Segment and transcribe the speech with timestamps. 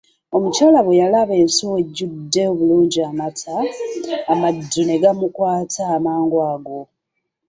[0.35, 3.55] Omukyala bwe yalaba ensuwa ejjude obulungi amata,
[4.31, 6.79] amaddu ne gamukwata amangu ago.